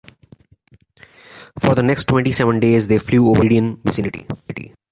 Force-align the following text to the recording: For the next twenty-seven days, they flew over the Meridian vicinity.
For 1.59 1.75
the 1.75 1.83
next 1.83 2.05
twenty-seven 2.07 2.59
days, 2.59 2.87
they 2.87 2.97
flew 2.97 3.29
over 3.29 3.41
the 3.41 3.61
Meridian 3.61 3.81
vicinity. 3.83 4.25